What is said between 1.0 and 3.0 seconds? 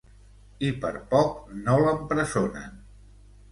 poc no l'empresonen...